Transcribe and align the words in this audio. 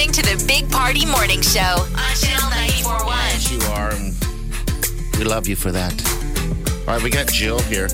Listening 0.00 0.24
to 0.24 0.36
the 0.38 0.44
Big 0.46 0.70
Party 0.70 1.04
Morning 1.04 1.42
Show 1.42 1.60
on 1.60 2.14
Channel 2.16 2.48
941. 2.50 3.16
Yes, 3.18 3.52
you 3.52 3.60
are. 3.72 3.90
and 3.90 5.18
We 5.18 5.24
love 5.24 5.46
you 5.46 5.56
for 5.56 5.70
that. 5.72 5.92
All 6.88 6.94
right, 6.94 7.02
we 7.02 7.10
got 7.10 7.28
Jill 7.28 7.58
here. 7.60 7.88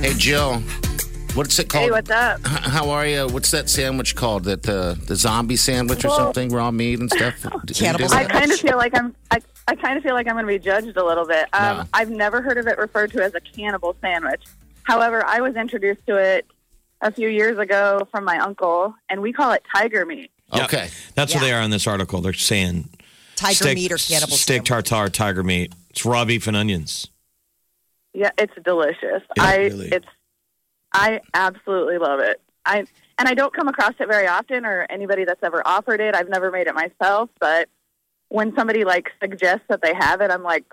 Hey, 0.00 0.14
Jill. 0.16 0.60
What's 1.34 1.58
it 1.58 1.68
called? 1.68 1.84
Hey, 1.86 1.90
what's 1.90 2.10
up? 2.10 2.46
How 2.46 2.90
are 2.90 3.06
you? 3.06 3.26
What's 3.26 3.50
that 3.50 3.68
sandwich 3.68 4.14
called? 4.14 4.44
That 4.44 4.68
uh, 4.68 4.94
the 5.06 5.16
zombie 5.16 5.56
sandwich 5.56 6.04
or 6.04 6.08
Well- 6.08 6.16
something? 6.18 6.50
Raw 6.50 6.70
meat 6.70 7.00
and 7.00 7.10
stuff. 7.10 7.34
Cannibal 7.74 8.12
I 8.14 8.24
kind 8.24 8.52
of 8.52 8.60
feel 8.60 8.76
like 8.76 8.96
I'm. 8.96 9.14
I, 9.32 9.40
I 9.66 9.74
kind 9.74 9.96
of 9.96 10.04
feel 10.04 10.14
like 10.14 10.28
I'm 10.28 10.34
going 10.34 10.46
to 10.46 10.52
be 10.52 10.60
judged 10.60 10.96
a 10.96 11.04
little 11.04 11.26
bit. 11.26 11.48
Um, 11.52 11.78
No. 11.78 11.84
I've 11.92 12.10
never 12.10 12.40
heard 12.40 12.56
of 12.56 12.68
it 12.68 12.78
referred 12.78 13.10
to 13.12 13.22
as 13.24 13.34
a 13.34 13.40
cannibal 13.40 13.96
sandwich. 14.00 14.44
However, 14.84 15.26
I 15.26 15.40
was 15.40 15.56
introduced 15.56 16.06
to 16.06 16.16
it 16.18 16.46
a 17.00 17.10
few 17.10 17.28
years 17.28 17.58
ago 17.58 18.06
from 18.12 18.24
my 18.24 18.38
uncle, 18.38 18.94
and 19.10 19.20
we 19.20 19.32
call 19.32 19.50
it 19.52 19.64
tiger 19.74 20.06
meat. 20.06 20.30
Okay. 20.52 20.88
That's 21.14 21.34
what 21.34 21.42
Yeah. 21.42 21.48
they 21.48 21.52
are 21.54 21.62
in 21.62 21.70
this 21.70 21.86
article. 21.86 22.20
They're 22.20 22.32
saying 22.32 22.88
Tiger 23.36 23.54
steak, 23.54 23.74
meat 23.76 23.92
or 23.92 23.98
cannibal 23.98 24.36
steak 24.36 24.66
sandwich. 24.66 24.88
tartare, 24.88 25.08
tiger 25.08 25.42
meat. 25.42 25.72
It's 25.90 26.04
raw 26.04 26.24
beef 26.24 26.46
and 26.46 26.56
onions. 26.56 27.08
Yeah, 28.14 28.30
it's 28.38 28.52
delicious. 28.64 29.22
Yeah, 29.36 29.42
I 29.42 29.56
really. 29.56 29.88
it's 29.88 30.06
I 30.92 31.20
absolutely 31.34 31.98
love 31.98 32.20
it. 32.20 32.40
I 32.64 32.86
and 33.18 33.28
I 33.28 33.34
don't 33.34 33.52
come 33.54 33.68
across 33.68 33.92
it 34.00 34.08
very 34.08 34.26
often, 34.26 34.64
or 34.64 34.86
anybody 34.88 35.24
that's 35.24 35.42
ever 35.42 35.62
offered 35.66 36.00
it. 36.00 36.14
I've 36.14 36.28
never 36.28 36.50
made 36.50 36.66
it 36.66 36.74
myself, 36.74 37.28
but 37.40 37.68
when 38.28 38.54
somebody 38.56 38.84
like 38.84 39.10
suggests 39.20 39.64
that 39.68 39.82
they 39.82 39.92
have 39.94 40.20
it, 40.20 40.30
I'm 40.30 40.42
like, 40.42 40.64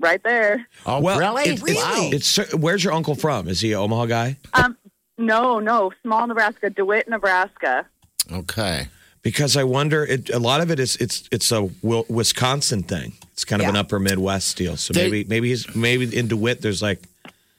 right 0.00 0.20
there. 0.24 0.66
Oh, 0.86 1.00
Well, 1.00 1.18
really? 1.18 1.44
it- 1.50 1.62
Really? 1.62 1.76
Wow. 1.76 2.10
It's 2.12 2.52
where's 2.54 2.82
your 2.82 2.92
uncle 2.92 3.14
from? 3.14 3.48
Is 3.48 3.60
he 3.60 3.72
an 3.72 3.78
Omaha 3.78 4.06
guy? 4.06 4.36
Um, 4.54 4.76
no, 5.16 5.58
no, 5.60 5.92
small 6.02 6.26
Nebraska, 6.26 6.70
DeWitt, 6.70 7.08
Nebraska. 7.08 7.86
Okay. 8.32 8.88
Because 9.28 9.58
I 9.58 9.64
wonder, 9.64 10.04
it, 10.06 10.30
a 10.30 10.38
lot 10.38 10.62
of 10.62 10.70
it 10.70 10.80
is 10.80 10.96
it's 10.96 11.28
it's 11.30 11.52
a 11.52 11.68
Wisconsin 11.82 12.82
thing. 12.82 13.12
It's 13.34 13.44
kind 13.44 13.60
of 13.60 13.64
Yeah. 13.66 13.70
an 13.70 13.76
Upper 13.76 13.98
Midwest 13.98 14.56
deal. 14.56 14.78
So 14.78 14.94
They- 14.94 15.02
maybe 15.10 15.24
maybe 15.28 15.48
he's 15.50 15.74
maybe 15.76 16.16
in 16.16 16.28
Dewitt 16.28 16.62
there's 16.62 16.80
like 16.80 17.00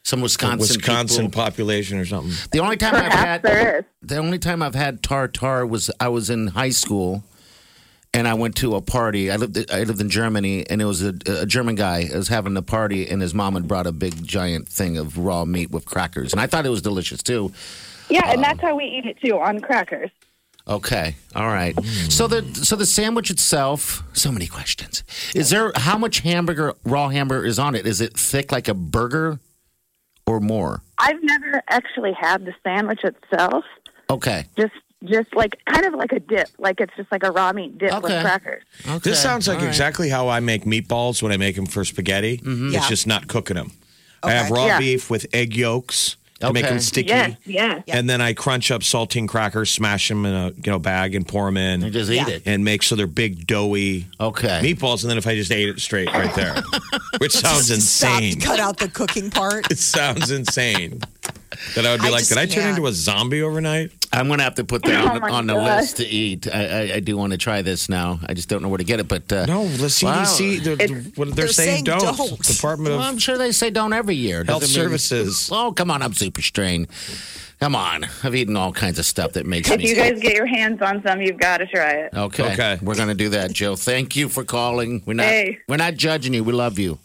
Some 0.02 0.22
Wisconsin. 0.22 0.59
Wisconsin 0.59 1.25
people. 1.28 1.44
population 1.44 2.00
or 2.00 2.06
something. 2.06 2.34
The 2.52 2.59
only 2.59 2.75
time 2.78 2.95
I've 2.95 3.14
had 3.14 3.44
there 3.44 3.78
is. 3.80 3.86
the 4.02 4.17
only 4.17 4.40
time 4.40 4.64
I've 4.64 4.73
had 4.73 5.03
tartar 5.03 5.64
was 5.64 5.92
I 6.00 6.08
was 6.08 6.31
in 6.31 6.47
high 6.47 6.72
school, 6.72 7.23
and 8.16 8.28
I 8.28 8.34
went 8.34 8.56
to 8.64 8.73
a 8.75 8.81
party. 8.81 9.30
I 9.30 9.36
lived 9.36 9.72
I 9.72 9.84
lived 9.84 10.02
in 10.02 10.09
Germany, 10.09 10.66
and 10.72 10.81
it 10.81 10.86
was 10.86 11.03
a, 11.03 11.14
a 11.28 11.45
German 11.45 11.75
guy 11.75 12.09
was 12.12 12.30
having 12.30 12.58
a 12.58 12.64
party, 12.64 13.08
and 13.08 13.22
his 13.22 13.36
mom 13.36 13.53
had 13.53 13.67
brought 13.67 13.86
a 13.86 13.92
big 13.92 14.25
giant 14.25 14.67
thing 14.67 14.97
of 14.97 15.20
raw 15.20 15.45
meat 15.45 15.70
with 15.70 15.86
crackers, 15.86 16.31
and 16.34 16.42
I 16.42 16.47
thought 16.47 16.66
it 16.66 16.70
was 16.70 16.81
delicious 16.81 17.22
too. 17.22 17.52
Yeah, 18.09 18.25
and 18.25 18.38
um, 18.38 18.42
that's 18.42 18.59
how 18.62 18.75
we 18.75 18.86
eat 18.86 19.06
it 19.06 19.17
too 19.23 19.38
on 19.38 19.59
crackers. 19.59 20.09
Okay, 20.70 21.16
all 21.36 21.48
right. 21.48 21.75
So 22.09 22.28
the 22.28 22.44
so 22.64 22.75
the 22.75 22.86
sandwich 22.86 23.31
itself, 23.31 24.03
so 24.14 24.31
many 24.31 24.46
questions. 24.46 25.03
Is 25.34 25.50
there 25.50 25.72
how 25.75 25.97
much 25.97 26.19
hamburger 26.19 26.75
raw 26.84 27.09
hamburger 27.09 27.46
is 27.46 27.57
on 27.57 27.74
it? 27.74 27.88
Is 27.88 28.02
it 28.02 28.16
thick 28.16 28.52
like 28.52 28.68
a 28.68 28.75
burger, 28.75 29.40
or 30.28 30.40
more? 30.40 30.84
I've 31.00 31.24
never 31.24 31.63
actually 31.69 32.13
had 32.13 32.46
the 32.46 32.53
sandwich 32.63 33.03
itself. 33.03 33.66
Okay. 34.12 34.46
Just 34.59 34.74
just 35.06 35.34
like 35.35 35.56
kind 35.66 35.85
of 35.85 35.94
like 35.96 36.12
a 36.12 36.19
dip, 36.19 36.50
like 36.59 36.79
it's 36.79 36.94
just 36.96 37.12
like 37.12 37.24
a 37.24 37.31
raw 37.31 37.52
meat 37.52 37.78
dip 37.79 37.91
Okay. 37.94 38.02
with 38.02 38.22
crackers. 38.22 38.63
Okay. 38.85 38.97
This 39.09 39.19
sounds 39.22 39.47
like 39.47 39.58
all 39.58 39.63
right. 39.63 39.69
exactly 39.69 40.09
how 40.09 40.28
I 40.28 40.40
make 40.40 40.66
meatballs 40.66 41.24
when 41.24 41.31
I 41.31 41.38
make 41.38 41.56
them 41.56 41.66
for 41.66 41.84
spaghetti. 41.84 42.38
Mm-hmm. 42.38 42.69
Yeah. 42.69 42.79
It's 42.79 42.90
just 42.90 43.08
not 43.08 43.28
cooking 43.28 43.56
them. 43.56 43.72
I 44.22 44.31
have 44.34 44.52
raw 44.52 44.66
Yeah. 44.66 44.79
beef 44.79 45.09
with 45.09 45.25
egg 45.34 45.56
yolks 45.56 46.18
to 46.39 46.53
make 46.53 46.66
them 46.66 46.79
sticky. 46.79 47.09
Yes, 47.09 47.38
yes. 47.45 47.83
And 47.88 48.09
then 48.09 48.22
I 48.22 48.33
crunch 48.33 48.72
up 48.72 48.81
saltine 48.81 49.27
crackers, 49.27 49.69
smash 49.72 50.07
them 50.09 50.25
in 50.25 50.33
a 50.33 50.47
you 50.50 50.72
know 50.72 50.79
bag, 50.79 51.16
and 51.16 51.27
pour 51.27 51.45
them 51.45 51.57
in. 51.57 51.83
And 51.83 51.94
just 51.94 52.09
Yeah. 52.11 52.23
eat 52.27 52.33
it. 52.33 52.44
and 52.45 52.63
make 52.63 52.83
so 52.83 52.95
they're 52.95 53.07
big 53.07 53.45
doughy 53.47 54.07
Okay. 54.19 54.61
meatballs. 54.63 55.01
And 55.03 55.09
then 55.11 55.17
if 55.17 55.28
I 55.28 55.35
just 55.35 55.51
ate 55.51 55.69
it 55.69 55.79
straight 55.79 56.11
right 56.13 56.33
there, 56.35 56.55
which 57.19 57.33
sounds 57.33 57.66
Stop, 57.66 58.22
insane. 58.22 58.39
cut 58.41 58.59
out 58.59 58.78
the 58.78 58.88
cooking 58.89 59.29
part. 59.29 59.67
It 59.72 59.78
sounds 59.79 60.31
insane. 60.31 61.01
That 61.75 61.86
I 61.86 61.92
would 61.92 62.02
be 62.02 62.08
I 62.08 62.09
like, 62.12 62.20
just 62.20 62.30
did 62.30 62.38
I 62.38 62.46
turn 62.46 62.64
can't. 62.64 62.78
into 62.78 62.88
a 62.88 62.94
zombie 62.94 63.42
overnight? 63.42 63.92
I'm 64.14 64.28
going 64.28 64.40
to 64.40 64.44
have 64.44 64.56
to 64.56 64.64
put 64.64 64.84
that 64.84 65.06
Oh 65.22 65.25
on, 65.25 65.31
on 65.31 65.47
the 65.47 65.56
list 65.56 65.97
to 65.97 66.06
eat. 66.06 66.47
I, 66.53 66.66
I, 66.66 66.80
I 66.96 67.00
do 67.00 67.16
want 67.18 67.31
to 67.34 67.38
try 67.38 67.62
this 67.62 67.90
now. 67.90 68.20
I 68.25 68.34
just 68.34 68.50
don't 68.50 68.62
know 68.64 68.70
where 68.70 68.78
to 68.78 68.84
get 68.84 69.00
it, 69.00 69.08
but 69.08 69.31
uh, 69.31 69.46
No, 69.46 69.68
the 69.68 69.88
CDC, 69.88 70.62
they're, 70.64 70.74
It's- 70.74 71.18
what 71.18 71.28
they're, 71.28 71.36
they're 71.36 71.47
saying, 71.50 71.86
saying 71.86 72.00
don't. 72.00 72.18
don't. 72.18 72.42
Department 72.42 72.92
well, 72.96 73.02
of 73.02 73.06
I'm 73.08 73.18
sure 73.20 73.38
they 73.38 73.52
say 73.52 73.70
don't 73.70 73.94
every 73.94 74.16
year. 74.16 74.44
Health 74.44 74.62
Doesn't 74.62 74.80
mean- 74.81 74.90
Services. 74.90 75.50
Oh, 75.52 75.72
come 75.74 75.92
on, 75.92 76.02
I'm 76.02 76.14
super 76.14 76.42
strained. 76.42 76.88
Come 77.59 77.76
on, 77.76 78.06
I've 78.24 78.36
eaten 78.36 78.56
all 78.56 78.72
kinds 78.72 79.00
of 79.00 79.06
stuff 79.06 79.34
that 79.34 79.46
makes 79.46 79.70
If 79.70 79.80
me. 79.80 79.90
you 79.90 79.96
guys 79.96 80.18
get 80.22 80.34
your 80.34 80.46
hands 80.46 80.81
on 80.81 81.03
some, 81.06 81.22
you've 81.22 81.38
got 81.40 81.58
to 81.58 81.66
try 81.68 81.91
it. 81.91 82.14
okay, 82.16 82.53
Okay. 82.53 82.80
we're 82.81 82.96
going 82.96 83.09
to 83.09 83.14
do 83.16 83.28
that, 83.30 83.52
Joe. 83.52 83.76
Thank 83.76 84.16
you 84.16 84.30
for 84.30 84.46
calling. 84.46 85.03
We're 85.06 85.16
not. 85.16 85.26
Hey. 85.26 85.58
We're 85.68 85.76
not 85.76 85.96
judging 85.96 86.34
you. 86.34 86.44
We 86.46 86.53
love 86.53 86.80
you. 86.80 87.00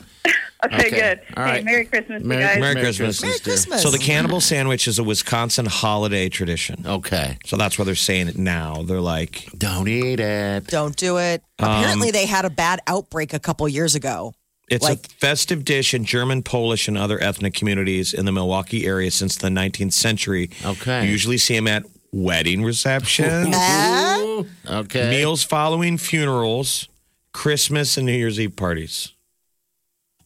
Okay, 0.64 0.76
Okay. 0.76 0.90
good. 0.90 1.20
All 1.36 1.44
hey, 1.44 1.50
right. 1.52 1.64
Merry 1.64 1.84
Christmas, 1.84 2.22
you 2.22 2.28
Merry- 2.28 2.42
guys. 2.42 2.58
Merry 2.60 2.74
Christmas. 2.76 3.22
Merry 3.22 3.34
dear. 3.34 3.40
Christmas. 3.42 3.82
So 3.82 3.90
the 3.90 3.98
cannibal 3.98 4.40
sandwich 4.40 4.88
is 4.88 4.98
a 4.98 5.04
Wisconsin 5.04 5.66
holiday 5.66 6.28
tradition. 6.28 6.84
Okay, 6.86 7.36
So 7.46 7.56
that's 7.56 7.78
why 7.78 7.84
they're 7.84 7.94
saying 7.94 8.28
it 8.28 8.38
now. 8.38 8.82
They're 8.82 9.00
like, 9.00 9.48
don't 9.56 9.88
eat 9.88 10.20
it. 10.20 10.66
Don't 10.68 10.96
do 10.96 11.18
it. 11.18 11.42
Um, 11.58 11.68
Apparently, 11.70 12.10
they 12.10 12.26
had 12.26 12.44
a 12.44 12.50
bad 12.50 12.80
outbreak 12.86 13.34
a 13.34 13.38
couple 13.38 13.68
years 13.68 13.94
ago. 13.94 14.32
It's 14.70 14.82
Like- 14.82 15.04
a 15.06 15.08
festive 15.20 15.64
dish 15.64 15.92
in 15.92 16.04
German, 16.06 16.42
Polish, 16.42 16.88
and 16.88 16.96
other 16.96 17.22
ethnic 17.22 17.52
communities 17.54 18.14
in 18.14 18.24
the 18.24 18.32
Milwaukee 18.32 18.86
area 18.86 19.10
since 19.10 19.36
the 19.36 19.48
19th 19.50 19.92
century. 19.92 20.50
Okay. 20.64 21.04
You 21.04 21.10
usually 21.10 21.36
see 21.38 21.54
them 21.54 21.68
at 21.68 21.84
wedding 22.12 22.62
receptions, 22.64 23.54
Okay. 24.66 25.10
meals 25.10 25.42
following 25.42 25.98
funerals, 25.98 26.88
Christmas, 27.32 27.96
and 27.96 28.06
New 28.06 28.12
Year's 28.12 28.38
Eve 28.40 28.56
parties. 28.56 29.12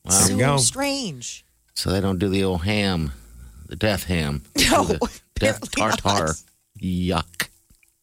There 0.08 0.18
so 0.18 0.32
you 0.32 0.38
go. 0.38 0.56
strange. 0.58 1.44
So 1.74 1.90
they 1.90 2.00
don't 2.00 2.18
do 2.18 2.28
the 2.28 2.44
old 2.44 2.62
ham, 2.64 3.12
the 3.66 3.76
death 3.76 4.04
ham. 4.04 4.42
No, 4.70 4.84
the 4.84 5.20
death 5.38 5.70
tartar. 5.70 6.26
not. 6.26 6.42
Yuck. 6.80 7.48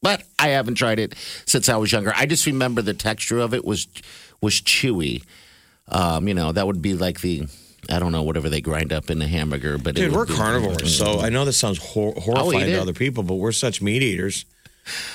But 0.02 0.24
I 0.40 0.50
haven't 0.50 0.76
tried 0.76 1.00
it 1.00 1.16
since 1.46 1.68
I 1.70 1.78
was 1.78 1.92
younger. 1.92 2.14
I 2.16 2.26
just 2.26 2.46
remember 2.46 2.82
the 2.82 2.94
texture 2.94 3.40
of 3.40 3.54
it 3.54 3.66
was 3.66 3.88
was 4.42 4.62
chewy. 4.62 5.24
Um, 5.88 6.28
you 6.28 6.34
know, 6.34 6.52
that 6.52 6.66
would 6.68 6.82
be 6.82 6.94
like 6.94 7.22
the 7.22 7.48
I 7.90 8.00
don't 8.00 8.12
know 8.12 8.24
whatever 8.24 8.50
they 8.50 8.62
grind 8.62 8.92
up 8.94 9.10
in 9.10 9.20
the 9.20 9.28
hamburger. 9.28 9.78
But 9.78 9.96
Dude, 9.96 10.12
would 10.12 10.18
we're 10.18 10.26
be- 10.26 10.34
carnivores, 10.34 10.98
so 10.98 11.20
I 11.20 11.30
know 11.30 11.46
this 11.46 11.58
sounds 11.58 11.78
hor- 11.78 12.14
horrifying 12.14 12.66
to 12.68 12.82
other 12.82 12.94
people, 12.94 13.24
but 13.24 13.36
we're 13.36 13.52
such 13.52 13.82
meat 13.82 14.02
eaters. 14.02 14.46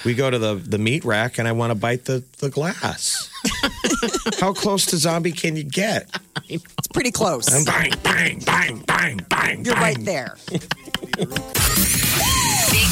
We 0.04 0.14
go 0.14 0.28
to 0.30 0.38
the, 0.38 0.56
the 0.56 0.78
meat 0.78 1.04
rack, 1.04 1.38
and 1.38 1.46
I 1.46 1.52
want 1.52 1.70
to 1.70 1.76
bite 1.76 2.04
the, 2.04 2.24
the 2.38 2.50
glass. 2.50 3.30
How 4.40 4.52
close 4.52 4.86
to 4.86 4.96
zombie 4.96 5.32
can 5.32 5.56
you 5.56 5.64
get? 5.64 6.08
It's 6.48 6.64
pretty 6.92 7.10
close. 7.10 7.48
And 7.48 7.66
bang, 7.66 7.92
bang, 8.02 8.38
bang, 8.40 8.78
bang, 8.86 9.20
bang. 9.28 9.64
You're 9.64 9.74
bang. 9.74 9.82
right 9.82 10.04
there. 10.04 10.36
Big 10.50 10.60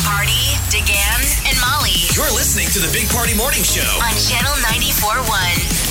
Party, 0.05 0.57
DeGan, 0.71 1.49
and 1.49 1.57
Molly 1.61 1.93
You're 2.15 2.33
listening 2.35 2.69
to 2.69 2.79
the 2.81 2.91
Big 2.93 3.09
Party 3.09 3.35
Morning 3.37 3.63
Show. 3.63 3.83
on 4.03 4.15
Channel 4.29 4.53
94.1. 4.65 5.88